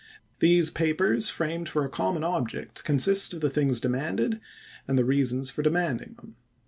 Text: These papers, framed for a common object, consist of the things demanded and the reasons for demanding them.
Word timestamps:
These 0.39 0.71
papers, 0.71 1.29
framed 1.29 1.69
for 1.69 1.85
a 1.85 1.87
common 1.87 2.23
object, 2.23 2.83
consist 2.83 3.35
of 3.35 3.41
the 3.41 3.51
things 3.51 3.79
demanded 3.79 4.41
and 4.87 4.97
the 4.97 5.05
reasons 5.05 5.51
for 5.51 5.61
demanding 5.61 6.15
them. 6.15 6.37